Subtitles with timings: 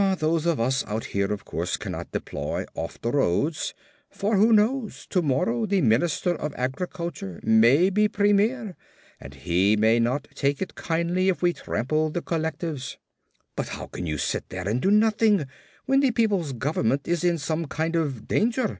[0.17, 3.75] Those of us out here, of course, cannot deploy off the roads,
[4.09, 8.75] for, who knows, tomorrow the Minister of Agriculture may be Premier
[9.19, 12.97] and he may not take it kindly if we trample the collectives."
[13.55, 15.45] "How can you just sit there and do nothing
[15.85, 18.69] when the people's government is in some kind of danger?"